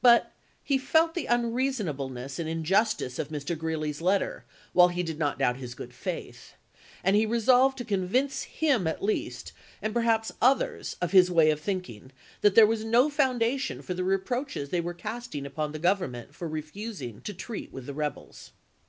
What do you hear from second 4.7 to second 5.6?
while he did not doubt